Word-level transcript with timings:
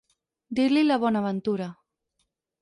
Dir-li 0.59 0.83
la 0.87 0.97
bonaventura. 1.03 1.69